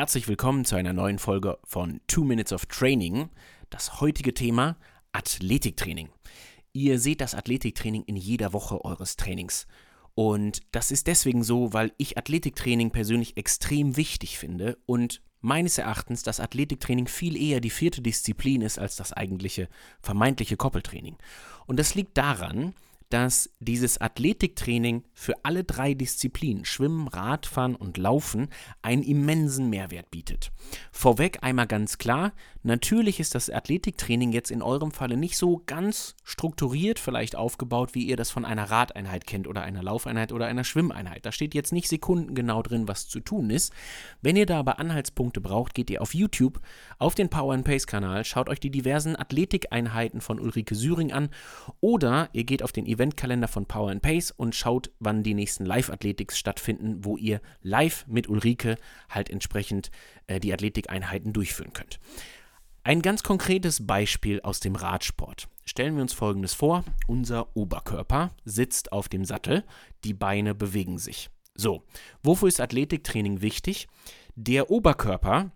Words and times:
herzlich 0.00 0.28
willkommen 0.28 0.64
zu 0.64 0.76
einer 0.76 0.94
neuen 0.94 1.18
Folge 1.18 1.58
von 1.62 2.00
Two 2.06 2.24
Minutes 2.24 2.54
of 2.54 2.64
Training. 2.64 3.28
Das 3.68 4.00
heutige 4.00 4.32
Thema 4.32 4.78
Athletiktraining. 5.12 6.08
Ihr 6.72 6.98
seht 6.98 7.20
das 7.20 7.34
Athletiktraining 7.34 8.04
in 8.04 8.16
jeder 8.16 8.54
Woche 8.54 8.82
eures 8.82 9.16
Trainings. 9.16 9.66
Und 10.14 10.62
das 10.72 10.90
ist 10.90 11.06
deswegen 11.06 11.42
so, 11.42 11.74
weil 11.74 11.92
ich 11.98 12.16
Athletiktraining 12.16 12.92
persönlich 12.92 13.36
extrem 13.36 13.98
wichtig 13.98 14.38
finde 14.38 14.78
und 14.86 15.20
meines 15.42 15.76
Erachtens 15.76 16.22
das 16.22 16.40
Athletiktraining 16.40 17.06
viel 17.06 17.36
eher 17.36 17.60
die 17.60 17.68
vierte 17.68 18.00
Disziplin 18.00 18.62
ist 18.62 18.78
als 18.78 18.96
das 18.96 19.12
eigentliche 19.12 19.68
vermeintliche 20.00 20.56
Koppeltraining. 20.56 21.18
Und 21.66 21.78
das 21.78 21.94
liegt 21.94 22.16
daran, 22.16 22.72
dass 23.10 23.50
dieses 23.58 24.00
Athletiktraining 24.00 25.02
für 25.12 25.34
alle 25.42 25.64
drei 25.64 25.94
Disziplinen, 25.94 26.64
Schwimmen, 26.64 27.08
Radfahren 27.08 27.74
und 27.74 27.98
Laufen, 27.98 28.48
einen 28.82 29.02
immensen 29.02 29.68
Mehrwert 29.68 30.10
bietet. 30.12 30.52
Vorweg 30.92 31.42
einmal 31.42 31.66
ganz 31.66 31.98
klar, 31.98 32.32
natürlich 32.62 33.18
ist 33.18 33.34
das 33.34 33.50
Athletiktraining 33.50 34.30
jetzt 34.32 34.52
in 34.52 34.62
eurem 34.62 34.92
Falle 34.92 35.16
nicht 35.16 35.36
so 35.36 35.62
ganz 35.66 36.14
strukturiert 36.22 37.00
vielleicht 37.00 37.34
aufgebaut, 37.34 37.94
wie 37.94 38.06
ihr 38.06 38.16
das 38.16 38.30
von 38.30 38.44
einer 38.44 38.70
Radeinheit 38.70 39.26
kennt 39.26 39.48
oder 39.48 39.62
einer 39.62 39.82
Laufeinheit 39.82 40.32
oder 40.32 40.46
einer 40.46 40.64
Schwimmeinheit. 40.64 41.26
Da 41.26 41.32
steht 41.32 41.54
jetzt 41.54 41.72
nicht 41.72 41.88
sekundengenau 41.88 42.62
drin, 42.62 42.86
was 42.86 43.08
zu 43.08 43.18
tun 43.18 43.50
ist. 43.50 43.72
Wenn 44.22 44.36
ihr 44.36 44.46
da 44.46 44.60
aber 44.60 44.78
Anhaltspunkte 44.78 45.40
braucht, 45.40 45.74
geht 45.74 45.90
ihr 45.90 46.00
auf 46.00 46.14
YouTube 46.14 46.60
auf 46.98 47.16
den 47.16 47.28
Power 47.28 47.54
and 47.54 47.64
Pace 47.64 47.88
Kanal, 47.88 48.24
schaut 48.24 48.48
euch 48.48 48.60
die 48.60 48.70
diversen 48.70 49.16
Athletikeinheiten 49.16 50.20
von 50.20 50.38
Ulrike 50.38 50.76
Süring 50.76 51.12
an 51.12 51.30
oder 51.80 52.28
ihr 52.32 52.44
geht 52.44 52.62
auf 52.62 52.70
den 52.70 52.86
Event 52.86 52.99
Eventkalender 53.00 53.48
von 53.48 53.64
Power 53.64 53.90
and 53.90 54.02
Pace 54.02 54.30
und 54.30 54.54
schaut, 54.54 54.90
wann 54.98 55.22
die 55.22 55.32
nächsten 55.32 55.64
Live-Athletics 55.64 56.38
stattfinden, 56.38 57.02
wo 57.02 57.16
ihr 57.16 57.40
live 57.62 58.04
mit 58.06 58.28
Ulrike 58.28 58.76
halt 59.08 59.30
entsprechend 59.30 59.90
äh, 60.26 60.38
die 60.38 60.52
Athletikeinheiten 60.52 61.32
durchführen 61.32 61.72
könnt. 61.72 61.98
Ein 62.84 63.00
ganz 63.00 63.22
konkretes 63.22 63.86
Beispiel 63.86 64.42
aus 64.42 64.60
dem 64.60 64.74
Radsport. 64.74 65.48
Stellen 65.64 65.94
wir 65.94 66.02
uns 66.02 66.12
folgendes 66.12 66.52
vor: 66.52 66.84
Unser 67.06 67.56
Oberkörper 67.56 68.32
sitzt 68.44 68.92
auf 68.92 69.08
dem 69.08 69.24
Sattel, 69.24 69.64
die 70.04 70.14
Beine 70.14 70.54
bewegen 70.54 70.98
sich. 70.98 71.30
So, 71.54 71.84
wofür 72.22 72.48
ist 72.48 72.60
Athletiktraining 72.60 73.40
wichtig? 73.40 73.88
Der 74.34 74.70
Oberkörper 74.70 75.52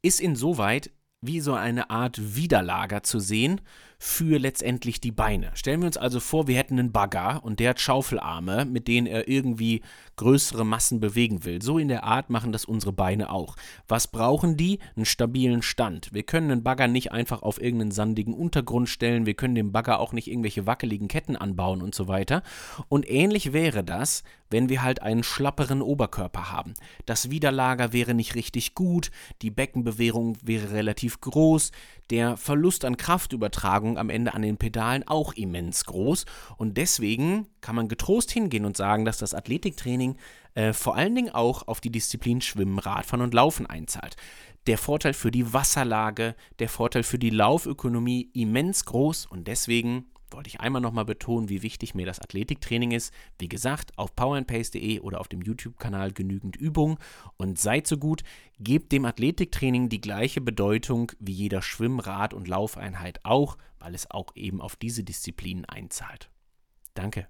ist 0.00 0.20
insoweit 0.20 0.90
wie 1.20 1.40
so 1.40 1.54
eine 1.54 1.90
Art 1.90 2.36
Widerlager 2.36 3.02
zu 3.02 3.18
sehen 3.18 3.60
für 4.04 4.38
letztendlich 4.38 5.00
die 5.00 5.12
Beine. 5.12 5.50
Stellen 5.54 5.80
wir 5.80 5.86
uns 5.86 5.96
also 5.96 6.20
vor, 6.20 6.46
wir 6.46 6.58
hätten 6.58 6.78
einen 6.78 6.92
Bagger 6.92 7.42
und 7.42 7.58
der 7.58 7.70
hat 7.70 7.80
Schaufelarme, 7.80 8.66
mit 8.66 8.86
denen 8.86 9.06
er 9.06 9.28
irgendwie 9.28 9.80
größere 10.16 10.64
Massen 10.66 11.00
bewegen 11.00 11.46
will. 11.46 11.62
So 11.62 11.78
in 11.78 11.88
der 11.88 12.04
Art 12.04 12.28
machen 12.28 12.52
das 12.52 12.66
unsere 12.66 12.92
Beine 12.92 13.30
auch. 13.30 13.56
Was 13.88 14.06
brauchen 14.06 14.58
die? 14.58 14.78
Einen 14.94 15.06
stabilen 15.06 15.62
Stand. 15.62 16.12
Wir 16.12 16.22
können 16.22 16.50
einen 16.50 16.62
Bagger 16.62 16.86
nicht 16.86 17.12
einfach 17.12 17.40
auf 17.40 17.58
irgendeinen 17.58 17.92
sandigen 17.92 18.34
Untergrund 18.34 18.90
stellen, 18.90 19.24
wir 19.24 19.34
können 19.34 19.54
dem 19.54 19.72
Bagger 19.72 19.98
auch 19.98 20.12
nicht 20.12 20.28
irgendwelche 20.28 20.66
wackeligen 20.66 21.08
Ketten 21.08 21.34
anbauen 21.34 21.80
und 21.80 21.94
so 21.94 22.06
weiter. 22.06 22.42
Und 22.90 23.08
ähnlich 23.08 23.54
wäre 23.54 23.82
das, 23.82 24.22
wenn 24.50 24.68
wir 24.68 24.82
halt 24.82 25.02
einen 25.02 25.24
schlapperen 25.24 25.82
Oberkörper 25.82 26.52
haben. 26.52 26.74
Das 27.06 27.30
Widerlager 27.30 27.92
wäre 27.92 28.14
nicht 28.14 28.34
richtig 28.34 28.74
gut, 28.74 29.10
die 29.42 29.50
Beckenbewegung 29.50 30.36
wäre 30.42 30.70
relativ 30.70 31.20
groß, 31.20 31.72
der 32.10 32.36
Verlust 32.36 32.84
an 32.84 32.96
Kraftübertragung 32.96 33.93
am 33.98 34.10
Ende 34.10 34.34
an 34.34 34.42
den 34.42 34.56
Pedalen 34.56 35.06
auch 35.06 35.32
immens 35.34 35.84
groß. 35.84 36.24
Und 36.56 36.76
deswegen 36.76 37.46
kann 37.60 37.76
man 37.76 37.88
getrost 37.88 38.30
hingehen 38.30 38.64
und 38.64 38.76
sagen, 38.76 39.04
dass 39.04 39.18
das 39.18 39.34
Athletiktraining 39.34 40.16
äh, 40.54 40.72
vor 40.72 40.96
allen 40.96 41.14
Dingen 41.14 41.30
auch 41.30 41.66
auf 41.68 41.80
die 41.80 41.90
Disziplin 41.90 42.40
Schwimmen, 42.40 42.78
Radfahren 42.78 43.22
und 43.22 43.34
Laufen 43.34 43.66
einzahlt. 43.66 44.16
Der 44.66 44.78
Vorteil 44.78 45.12
für 45.12 45.30
die 45.30 45.52
Wasserlage, 45.52 46.34
der 46.58 46.68
Vorteil 46.68 47.02
für 47.02 47.18
die 47.18 47.30
Laufökonomie 47.30 48.30
immens 48.32 48.84
groß 48.86 49.26
und 49.26 49.46
deswegen 49.46 50.06
wollte 50.34 50.48
ich 50.48 50.60
einmal 50.60 50.82
nochmal 50.82 51.04
betonen, 51.04 51.48
wie 51.48 51.62
wichtig 51.62 51.94
mir 51.94 52.06
das 52.06 52.20
Athletiktraining 52.20 52.90
ist. 52.90 53.12
Wie 53.38 53.48
gesagt, 53.48 53.96
auf 53.98 54.14
powerandpace.de 54.14 55.00
oder 55.00 55.20
auf 55.20 55.28
dem 55.28 55.42
YouTube-Kanal 55.42 56.12
genügend 56.12 56.56
Übung 56.56 56.98
und 57.36 57.58
seid 57.58 57.86
so 57.86 57.96
gut, 57.96 58.22
gebt 58.58 58.92
dem 58.92 59.04
Athletiktraining 59.04 59.88
die 59.88 60.00
gleiche 60.00 60.40
Bedeutung 60.40 61.12
wie 61.18 61.32
jeder 61.32 61.62
Schwimm-, 61.62 62.00
Rad- 62.00 62.34
und 62.34 62.48
Laufeinheit 62.48 63.20
auch, 63.24 63.56
weil 63.78 63.94
es 63.94 64.10
auch 64.10 64.34
eben 64.34 64.60
auf 64.60 64.76
diese 64.76 65.04
Disziplinen 65.04 65.64
einzahlt. 65.64 66.30
Danke. 66.94 67.26